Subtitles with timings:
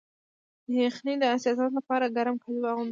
[0.69, 2.79] د یخنۍ د حساسیت لپاره ګرم کالي واغوندئ